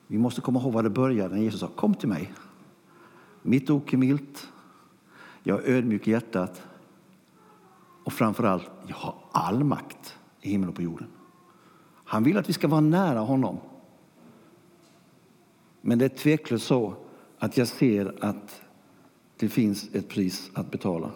[0.07, 2.33] Vi måste komma ihåg var det började när Jesus sa kom till mig.
[3.41, 4.47] Mitt ok är milt,
[5.43, 6.68] jag är ödmjuk i hjärtat
[8.09, 11.07] och framför allt, jag har all makt i himlen och på jorden.
[12.05, 13.59] Han vill att vi ska vara nära honom.
[15.81, 16.93] Men det är tveklöst så
[17.39, 18.61] att jag ser att
[19.37, 21.11] det finns ett pris att betala.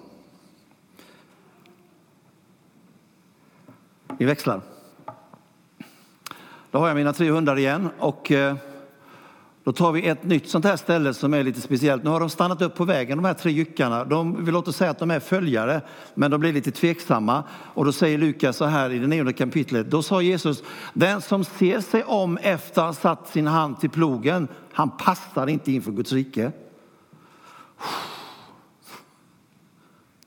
[4.18, 4.62] Vi växlar.
[6.72, 8.56] Då har jag mina tre hundar igen och eh,
[9.64, 12.04] då tar vi ett nytt sånt här ställe som är lite speciellt.
[12.04, 14.06] Nu har de stannat upp på vägen, de här tre jyckarna.
[14.06, 15.82] De vill låta säga att de är följare,
[16.16, 17.44] men de blir lite tveksamma.
[17.52, 19.92] Och då säger Lukas så här i det nionde kapitlet.
[19.92, 23.90] Då sa Jesus, den som ser sig om efter att ha satt sin hand till
[23.90, 26.52] plogen, han passar inte inför Guds rike.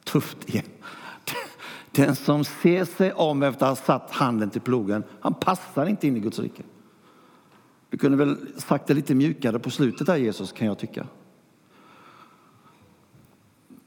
[0.05, 0.65] Tufft igen.
[1.91, 6.07] Den som ser sig om efter att ha satt handen till plogen, han passar inte
[6.07, 6.63] in i Guds rike.
[7.91, 11.07] Du kunde väl sagt det lite mjukare på slutet där Jesus, kan jag tycka.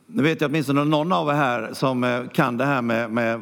[0.07, 3.41] Nu vet jag åtminstone någon av er här som eh, kan det här med, med,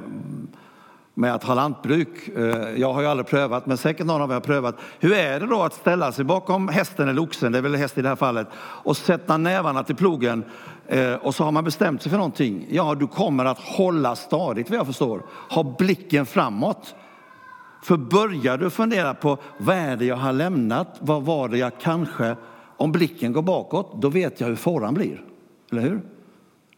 [1.13, 2.27] med att ha lantbruk.
[2.27, 4.75] Eh, jag har ju aldrig prövat, men säkert någon av er har prövat.
[4.99, 7.97] Hur är det då att ställa sig bakom hästen eller oxen, det är väl häst
[7.97, 10.43] i det här fallet, och sätta nävarna till plogen
[10.87, 12.67] eh, och så har man bestämt sig för någonting.
[12.69, 15.21] Ja, du kommer att hålla stadigt vad jag förstår.
[15.49, 16.95] Ha blicken framåt.
[17.81, 21.79] För börjar du fundera på vad är det jag har lämnat, vad var det jag
[21.79, 22.35] kanske,
[22.77, 25.25] om blicken går bakåt, då vet jag hur fåran blir.
[25.71, 26.01] Eller hur?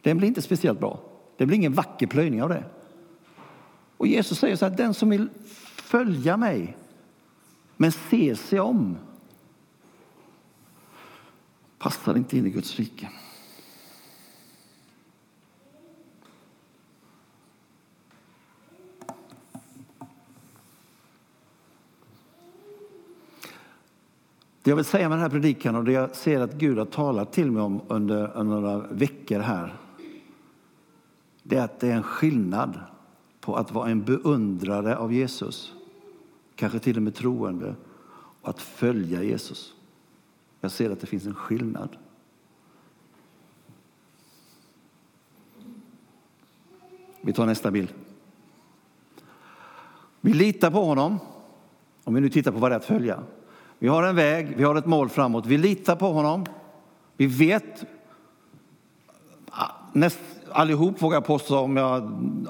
[0.02, 1.00] Den blir inte speciellt bra.
[1.36, 2.64] Det blir ingen vacker plöjning av det.
[3.96, 5.28] Och Jesus säger så här, den som vill
[5.76, 6.76] följa mig,
[7.76, 8.98] men ser sig om,
[11.78, 13.08] passar inte in i Guds rike.
[24.62, 26.84] Det jag vill säga med den här predikan och det jag ser att Gud har
[26.84, 29.76] talat till mig om under, några veckor här.
[31.42, 32.80] Det är att det är en skillnad
[33.40, 35.74] på att vara en beundrare av Jesus,
[36.54, 37.74] kanske till och med troende,
[38.40, 39.74] och att följa Jesus.
[40.60, 41.96] Jag ser att det finns en skillnad.
[47.20, 47.94] Vi tar nästa bild.
[50.20, 51.18] Vi litar på honom,
[52.04, 53.22] om vi nu tittar på vad det är att följa.
[53.82, 55.46] Vi har en väg, vi har ett mål framåt.
[55.46, 56.46] Vi litar på honom.
[57.16, 57.84] Vi vet,
[59.50, 60.18] ah, näst,
[60.50, 62.02] allihop vågar jag påstå, om jag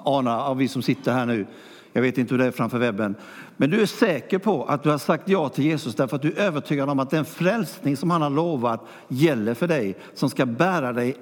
[0.04, 1.46] anar av vi som sitter här nu,
[1.92, 3.14] jag vet inte hur det är framför webben.
[3.56, 6.32] Men du är säker på att du har sagt ja till Jesus därför att du
[6.32, 10.46] är övertygad om att den frälsning som han har lovat gäller för dig, som ska
[10.46, 11.16] bära dig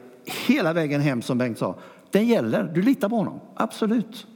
[0.47, 1.75] hela vägen hem som Bengt sa.
[2.11, 4.27] Den gäller, du litar på honom, absolut.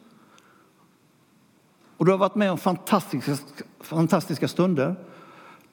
[1.97, 3.37] Och du har varit med om fantastiska,
[3.81, 4.97] fantastiska stunder.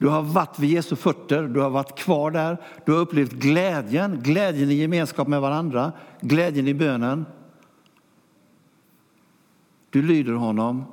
[0.00, 2.56] Du har varit vid Jesu fötter, du har varit kvar där.
[2.86, 7.26] Du har upplevt glädjen, glädjen i gemenskap med varandra, glädjen i bönen.
[9.90, 10.84] Du lyder honom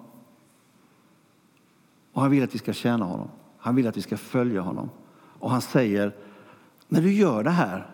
[2.13, 3.27] och han vill att vi ska tjäna honom.
[3.57, 4.89] Han vill att vi ska följa honom.
[5.39, 6.15] Och han säger,
[6.87, 7.87] när du gör det här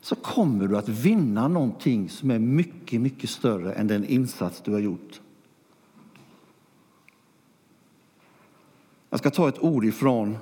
[0.00, 4.72] så kommer du att vinna någonting som är mycket, mycket större än den insats du
[4.72, 5.20] har gjort.
[9.10, 10.38] Jag ska ta ett ord ifrån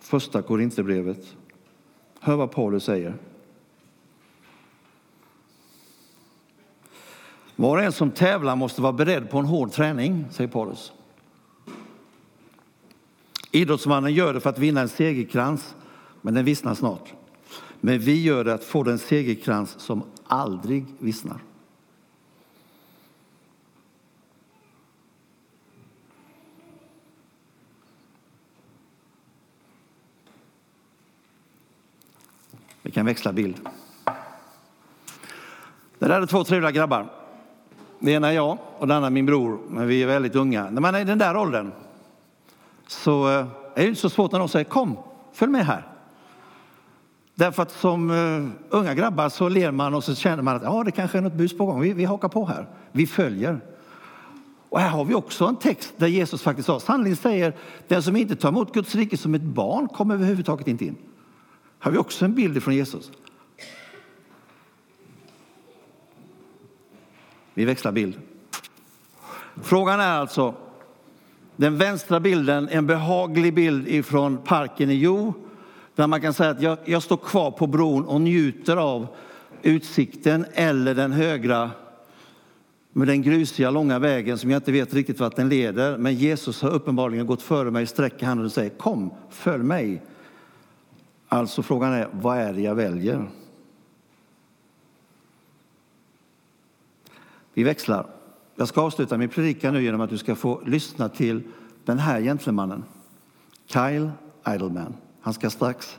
[0.00, 1.36] första Korinthierbrevet.
[2.20, 3.14] Hör vad Paulus säger.
[7.56, 10.92] Var och en som tävlar måste vara beredd på en hård träning, säger Paulus.
[13.50, 15.74] Idrottsmannen gör det för att vinna en segerkrans,
[16.22, 17.14] men den vissnar snart.
[17.80, 21.38] Men vi gör det att få den segerkrans som aldrig vissnar.
[32.94, 33.56] Kan växla bild.
[35.98, 37.06] Det där är två trevliga grabbar.
[37.98, 40.70] Det ena är jag och det andra är min bror, men vi är väldigt unga.
[40.70, 41.72] När man är i den där åldern
[42.86, 44.96] så eh, är det inte så svårt när de säger kom,
[45.32, 45.86] följ med här.
[47.34, 50.82] Därför att som eh, unga grabbar så ler man och så känner man att ja,
[50.84, 51.80] det kanske är något bus på gång.
[51.80, 52.66] Vi, vi hakar på här.
[52.92, 53.60] Vi följer.
[54.68, 57.54] Och här har vi också en text där Jesus faktiskt sa, sanningen säger
[57.88, 60.96] den som inte tar emot Guds rike som ett barn kommer överhuvudtaget inte in
[61.84, 63.10] har vi också en bild från Jesus.
[67.54, 68.18] Vi växlar bild.
[69.62, 70.54] Frågan är alltså,
[71.56, 75.34] den vänstra bilden, en behaglig bild ifrån parken i Jo,
[75.94, 79.06] där man kan säga att jag, jag står kvar på bron och njuter av
[79.62, 81.70] utsikten eller den högra
[82.92, 85.98] med den grusiga långa vägen som jag inte vet riktigt vart den leder.
[85.98, 90.02] Men Jesus har uppenbarligen gått före mig, sträcker handen och säger kom, följ mig.
[91.34, 93.26] Alltså frågan är, vad är det jag väljer?
[97.54, 98.06] Vi växlar.
[98.56, 101.42] Jag ska avsluta min predikan nu genom att du ska få lyssna till
[101.84, 102.84] den här gentlemannen,
[103.66, 104.10] Kyle
[104.48, 104.94] Idleman.
[105.20, 105.98] Han ska strax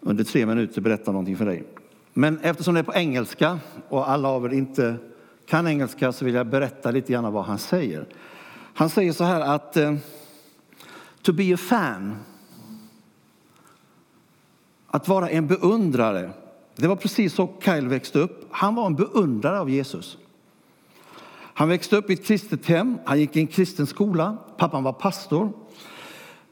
[0.00, 1.64] under tre minuter berätta någonting för dig.
[2.12, 3.58] Men eftersom det är på engelska
[3.88, 4.96] och alla av er inte
[5.46, 8.06] kan engelska så vill jag berätta lite grann vad han säger.
[8.74, 9.94] Han säger så här att eh,
[11.22, 12.16] to be a fan,
[14.92, 16.30] att vara en beundrare.
[16.76, 18.46] Det var precis så Kyle växte upp.
[18.50, 20.18] Han var en beundrare av Jesus.
[21.54, 24.92] Han växte upp i ett kristet hem, han gick i en kristen skola, pappan var
[24.92, 25.52] pastor.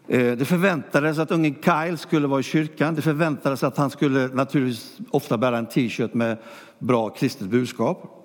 [0.07, 2.95] Eh, det förväntades att ungen Kyle skulle vara i kyrkan.
[2.95, 6.39] Det förväntades att han skulle naturligtvis ofta bära en t-shirt med
[6.79, 8.17] bra kristet budskap.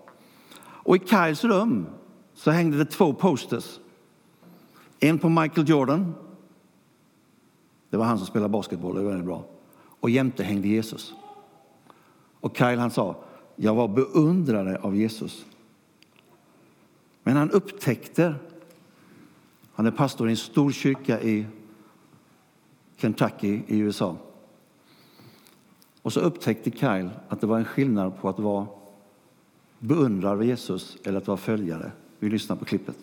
[0.59, 1.85] Och i Kyles rum
[2.33, 3.79] så hängde det två posters.
[4.99, 6.13] En på Michael Jordan.
[7.89, 9.43] Det var han som spelade basketboll, det var väldigt bra.
[10.05, 11.13] Och jämte hängde Jesus.
[12.39, 13.15] Och Kyle han sa,
[13.55, 15.45] jag var beundrare av Jesus.
[17.23, 18.35] Men han upptäckte,
[19.73, 21.45] han är pastor i en stor kyrka i
[22.97, 24.17] Kentucky i USA.
[26.01, 28.67] Och så upptäckte Kyle att det var en skillnad på att vara
[29.79, 31.91] beundrare av Jesus eller att vara följare.
[32.19, 32.97] Vi lyssnar på klippet.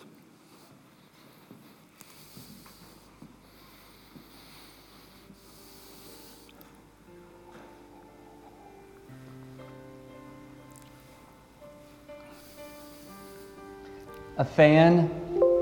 [14.35, 15.11] A fan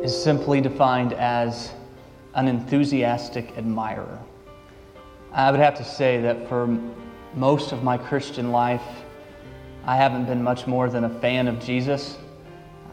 [0.02, 1.74] is simply defined as
[2.36, 4.18] an enthusiastic admirer.
[5.34, 6.80] I would have to say that for
[7.36, 8.82] most of my Christian life,
[9.84, 12.18] I haven't been much more than a fan of Jesus.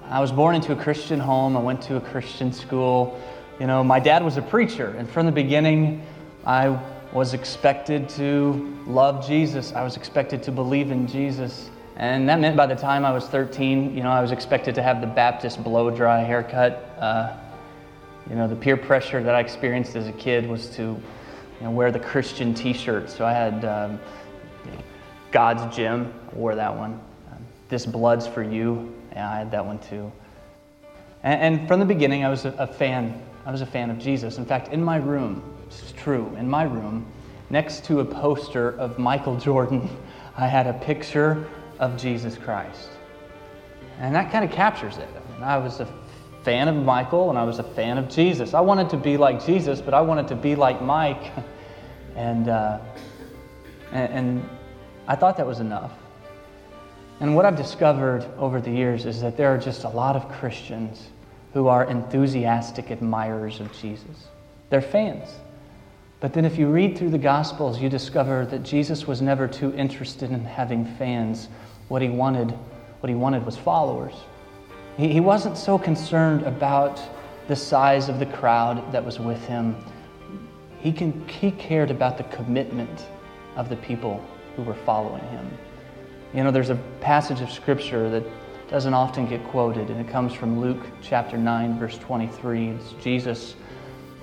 [0.09, 3.21] I was born into a Christian home, I went to a Christian school.
[3.61, 6.05] You know, my dad was a preacher, and from the beginning,
[6.45, 6.77] I
[7.13, 9.73] was expected to love Jesus.
[9.75, 11.71] I was expected to believe in Jesus.
[11.99, 14.83] And that meant by the time I was 13, you know, I was expected to
[14.83, 16.97] have the Baptist blow dry haircut.
[16.97, 17.37] Uh,
[18.31, 21.01] you know, the peer pressure that I experienced as a kid was to, you
[21.61, 23.11] know, wear the Christian T-shirt.
[23.11, 23.99] So I had um,
[24.65, 24.79] you know,
[25.33, 27.01] God's Gym, I wore that one.
[27.33, 30.13] Um, this blood's for you, yeah, I had that one too.
[31.25, 33.21] And, and from the beginning, I was a, a fan.
[33.45, 34.39] I was a fan of Jesus.
[34.39, 37.11] In fact, in my room, this is true, in my room,
[37.51, 39.91] next to a poster of Michael Jordan,
[40.37, 41.49] I had a picture
[41.79, 42.91] of Jesus Christ.
[44.01, 45.09] And that kind of captures it.
[45.09, 45.89] I, mean, I was a
[46.43, 48.55] fan of Michael and I was a fan of Jesus.
[48.55, 51.33] I wanted to be like Jesus, but I wanted to be like Mike.
[52.17, 52.79] and, uh,
[53.93, 54.49] and, and
[55.07, 55.93] I thought that was enough.
[57.21, 60.29] And what I've discovered over the years is that there are just a lot of
[60.29, 61.09] Christians
[61.53, 64.29] who are enthusiastic admirers of Jesus.
[64.71, 65.29] They're fans.
[66.21, 69.73] But then, if you read through the Gospels, you discover that Jesus was never too
[69.75, 71.49] interested in having fans.
[71.89, 72.51] What he wanted,
[73.01, 74.15] what he wanted was followers.
[74.97, 77.01] He, he wasn't so concerned about
[77.49, 79.77] the size of the crowd that was with him.
[80.81, 83.07] He, can, he cared about the commitment
[83.57, 84.25] of the people
[84.57, 85.51] who were following him.
[86.35, 88.25] You know, there's a passage of scripture that
[88.69, 92.69] doesn't often get quoted, and it comes from Luke chapter 9, verse 23.
[92.69, 93.55] It's Jesus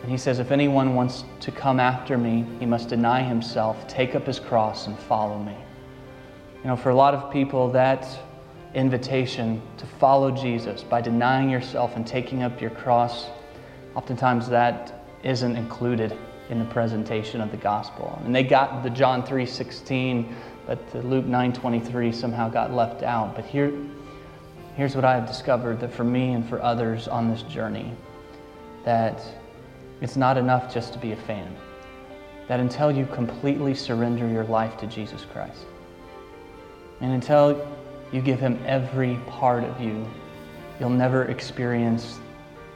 [0.06, 4.14] and he says, If anyone wants to come after me, he must deny himself, take
[4.14, 5.58] up his cross, and follow me.
[6.66, 8.08] You know, for a lot of people, that
[8.74, 13.28] invitation to follow Jesus by denying yourself and taking up your cross,
[13.94, 16.18] oftentimes that isn't included
[16.50, 18.20] in the presentation of the gospel.
[18.26, 20.36] And they got the John 3:16,
[20.66, 23.36] but the Luke 9:23 somehow got left out.
[23.36, 23.72] But here
[24.76, 27.94] here's what I have discovered that for me and for others on this journey
[28.86, 29.24] that
[30.02, 31.56] it's not enough just to be a fan.
[32.48, 35.68] That until you completely surrender your life to Jesus Christ,
[37.02, 37.68] and until
[38.12, 40.06] you give Him every part of you,
[40.80, 42.20] you'll never experience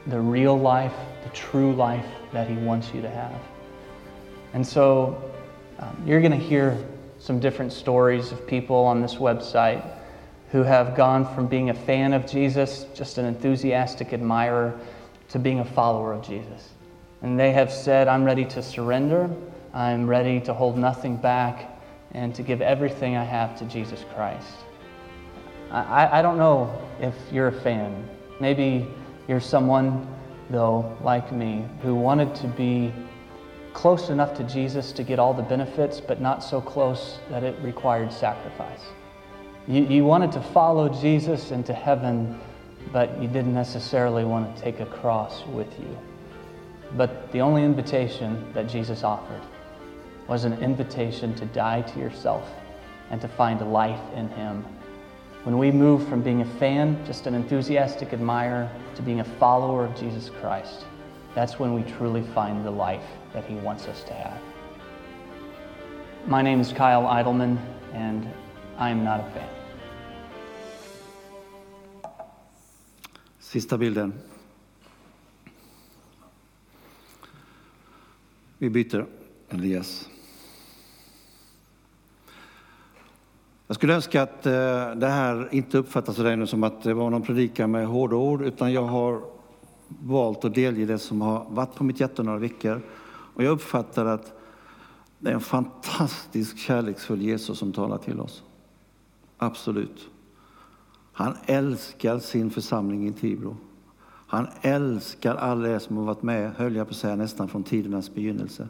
[0.06, 0.94] the real life,
[1.24, 3.40] the true life that He wants you to have.
[4.52, 5.32] And so
[5.78, 6.76] um, you're going to hear
[7.18, 9.84] some different stories of people on this website
[10.50, 14.78] who have gone from being a fan of Jesus, just an enthusiastic admirer,
[15.28, 16.70] to being a follower of Jesus.
[17.22, 19.30] And they have said, I'm ready to surrender.
[19.72, 21.69] I'm ready to hold nothing back
[22.12, 24.54] and to give everything I have to Jesus Christ.
[25.70, 28.08] I, I don't know if you're a fan.
[28.40, 28.88] Maybe
[29.28, 30.08] you're someone,
[30.48, 32.92] though, like me, who wanted to be
[33.72, 37.56] close enough to Jesus to get all the benefits, but not so close that it
[37.62, 38.82] required sacrifice.
[39.68, 42.40] You, you wanted to follow Jesus into heaven,
[42.92, 45.96] but you didn't necessarily want to take a cross with you.
[46.96, 49.42] But the only invitation that Jesus offered
[50.30, 52.48] was an invitation to die to yourself
[53.10, 54.64] and to find life in Him.
[55.42, 59.84] When we move from being a fan, just an enthusiastic admirer, to being a follower
[59.84, 60.86] of Jesus Christ,
[61.34, 64.40] that's when we truly find the life that He wants us to have.
[66.28, 67.58] My name is Kyle Eidelman,
[67.92, 68.32] and
[68.78, 69.48] I am not a fan.
[73.40, 74.14] Sista bilden.
[78.60, 79.06] Vi byter
[79.50, 80.19] Elias.
[83.70, 84.52] Jag skulle önska att eh,
[84.96, 88.16] det här inte uppfattas av dig nu som att det var någon predikan med hårda
[88.16, 89.22] ord, utan jag har
[89.88, 92.82] valt att delge det som har varit på mitt hjärta några veckor.
[93.34, 94.32] Och jag uppfattar att
[95.18, 98.42] det är en fantastisk kärleksfull Jesus som talar till oss.
[99.38, 100.08] Absolut.
[101.12, 103.56] Han älskar sin församling i Tibro.
[104.26, 107.64] Han älskar alla er som har varit med, höll jag på att säga, nästan från
[107.64, 108.68] tidernas begynnelse.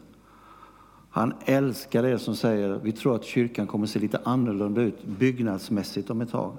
[1.13, 5.05] Han älskar er som säger, vi tror att kyrkan kommer att se lite annorlunda ut
[5.05, 6.57] byggnadsmässigt om ett tag.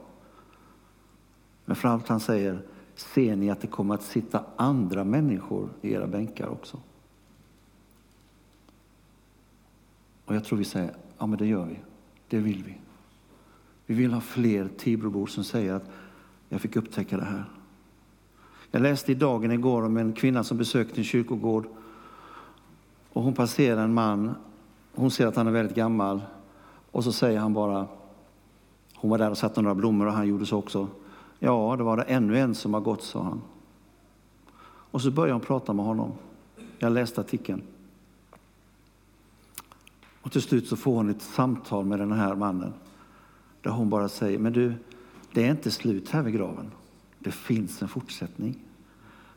[1.65, 2.63] Men framförallt han säger,
[2.95, 6.79] ser ni att det kommer att sitta andra människor i era bänkar också?
[10.25, 11.79] Och jag tror vi säger, ja men det gör vi.
[12.29, 12.75] Det vill vi.
[13.87, 15.91] Vi vill ha fler Tibrobor som säger att
[16.49, 17.45] jag fick upptäcka det här.
[18.71, 21.67] Jag läste i Dagen igår om en kvinna som besökte en kyrkogård
[23.13, 24.35] och hon passerar en man.
[24.95, 26.23] Hon ser att han är väldigt gammal
[26.93, 27.87] och så säger han bara,
[28.95, 30.89] hon var där och satte några blommor och han gjorde så också.
[31.39, 33.41] Ja, det var det ännu en som har gått, sa han.
[34.65, 36.13] Och så börjar hon prata med honom.
[36.79, 37.63] Jag läste artikeln.
[40.23, 42.73] Och till slut så får hon ett samtal med den här mannen.
[43.61, 44.75] Där hon bara säger, men du,
[45.33, 46.71] det är inte slut här vid graven.
[47.19, 48.59] Det finns en fortsättning.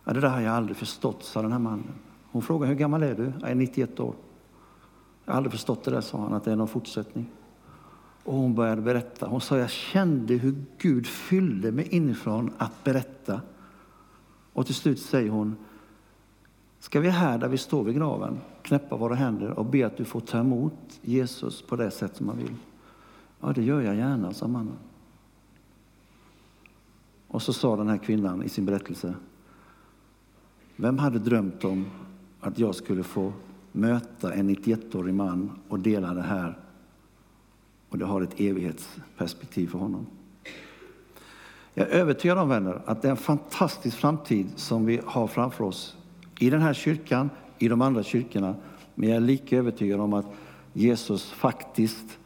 [0.03, 1.93] Ja, det där har jag aldrig förstått, sa den här mannen.
[2.35, 3.33] Hon frågade, hur gammal är du?
[3.41, 4.15] Jag är 91 år.
[5.25, 7.29] Jag har aldrig förstått det där, sa han, att det är någon fortsättning.
[8.23, 9.27] Och hon började berätta.
[9.27, 13.41] Hon sa, jag kände hur Gud fyllde mig inifrån att berätta.
[14.53, 15.55] Och till slut säger hon,
[16.79, 20.05] ska vi här där vi står vid graven knäppa våra händer och be att du
[20.05, 22.55] får ta emot Jesus på det sätt som man vill?
[23.41, 24.77] Ja, det gör jag gärna, sa mannen.
[27.27, 29.13] Och så sa den här kvinnan i sin berättelse,
[30.75, 31.85] vem hade drömt om
[32.45, 33.33] att jag skulle få
[33.71, 36.57] möta en 91-årig man och dela det här.
[37.89, 40.07] Och det har ett evighetsperspektiv för honom.
[41.73, 45.63] Jag är övertygad om vänner att det är en fantastisk framtid som vi har framför
[45.63, 45.97] oss
[46.39, 48.55] i den här kyrkan, i de andra kyrkorna.
[48.95, 50.25] Men jag är lika övertygad om att
[50.73, 52.17] Jesus faktiskt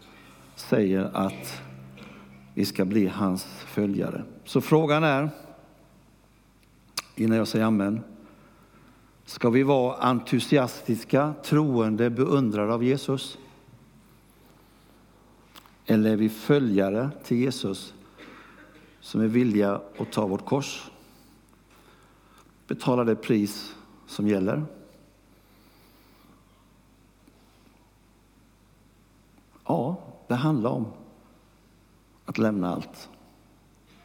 [0.56, 1.62] säger att
[2.54, 4.24] vi ska bli hans följare.
[4.46, 5.30] Så frågan är,
[7.16, 8.02] innan jag säger amen,
[9.30, 13.38] Ska vi vara entusiastiska, troende beundrare av Jesus?
[15.86, 17.94] Eller är vi följare till Jesus
[19.00, 20.92] som är villiga att ta vårt kors?
[22.68, 23.76] Betala det pris
[24.08, 24.64] som gäller?
[29.66, 30.86] Ja, det handlar om
[32.26, 33.10] att lämna allt.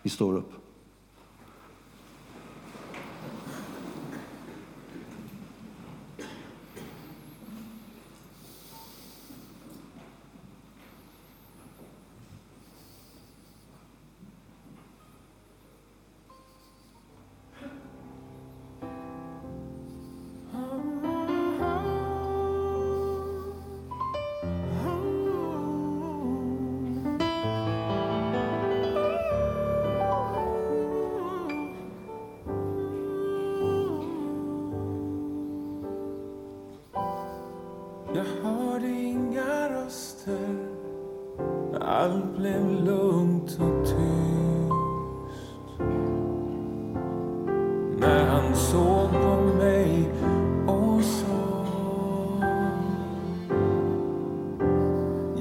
[0.03, 0.64] Vi står upp.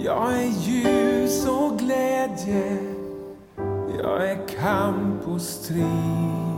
[0.05, 2.77] Jag är ljus och glädje,
[3.97, 6.52] jag är kamp och strid.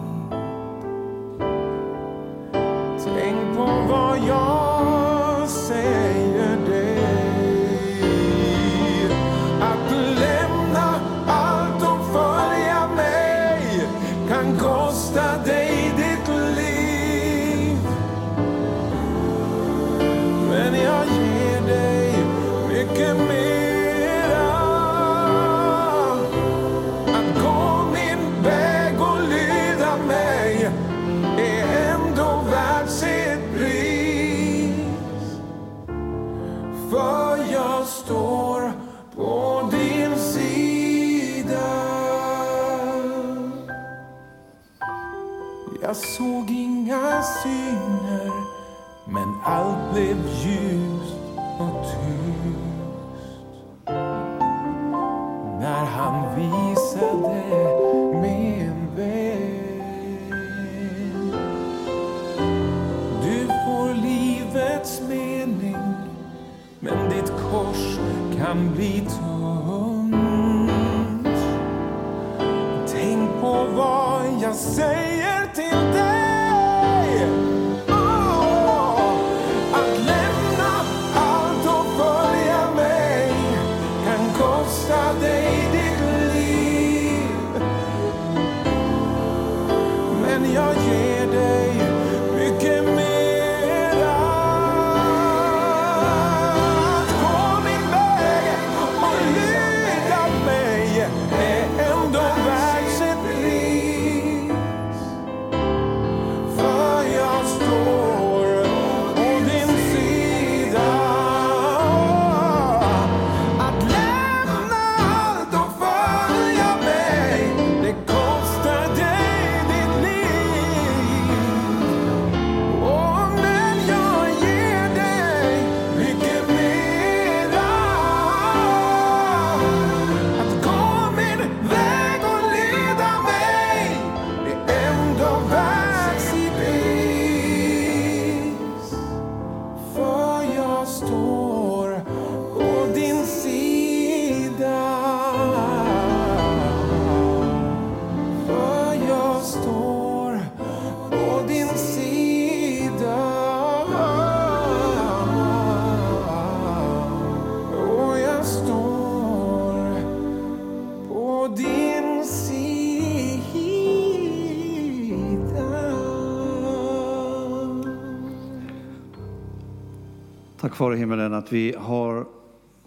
[170.76, 172.28] Tack Far himmelen att vi har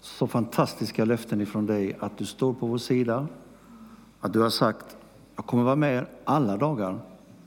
[0.01, 3.29] så fantastiska löften ifrån dig att du står på vår sida.
[4.21, 4.97] Att du har sagt
[5.37, 7.01] jag kommer vara med er alla dagar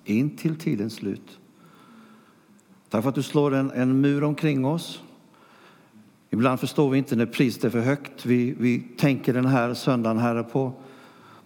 [0.06, 1.39] in till tidens slut.
[2.89, 5.04] Tack för att du slår en, en mur omkring oss.
[6.30, 8.26] Ibland förstår vi inte när priset är för högt.
[8.26, 10.74] Vi, vi tänker den här söndagen här på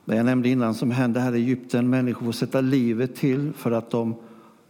[0.06, 1.90] det jag nämnde innan som hände här i Egypten.
[1.90, 4.16] Människor får sätta livet till för att de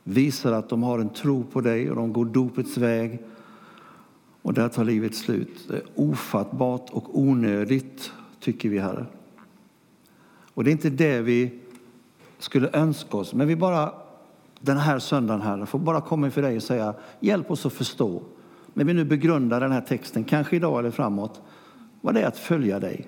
[0.04, 3.20] visar att de har en tro på dig och de går dopets väg.
[4.46, 5.68] Och där tar livet slut.
[5.68, 9.06] Det är ofattbart och onödigt, tycker vi, Herre.
[10.54, 11.60] Och det är inte det vi
[12.38, 13.92] skulle önska oss, men vi bara
[14.60, 18.22] den här söndagen, Herre, får bara komma inför dig och säga hjälp oss att förstå,
[18.74, 21.42] när vi nu begrundar den här texten, kanske idag eller framåt,
[22.02, 23.08] vad det är att följa dig.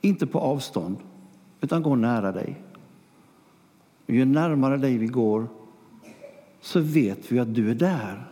[0.00, 0.96] Inte på avstånd,
[1.60, 2.62] utan gå nära dig.
[4.06, 5.46] Och ju närmare dig vi går,
[6.60, 8.28] så vet vi att du är där.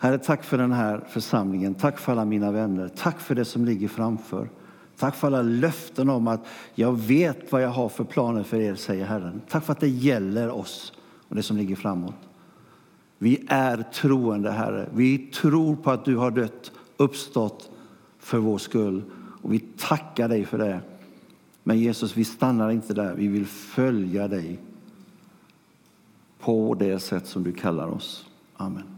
[0.00, 1.74] Herre, tack för den här församlingen.
[1.74, 2.88] Tack för alla mina vänner.
[2.88, 4.50] Tack för det som ligger framför.
[4.98, 8.74] Tack för alla löften om att jag vet vad jag har för planer för er,
[8.74, 9.40] säger Herren.
[9.48, 10.92] Tack för att det gäller oss
[11.28, 12.14] och det som ligger framåt.
[13.18, 14.88] Vi är troende, Herre.
[14.94, 17.70] Vi tror på att du har dött, uppstått
[18.18, 19.02] för vår skull.
[19.42, 20.80] Och vi tackar dig för det.
[21.62, 23.14] Men Jesus, vi stannar inte där.
[23.14, 24.58] Vi vill följa dig
[26.40, 28.26] på det sätt som du kallar oss.
[28.56, 28.97] Amen.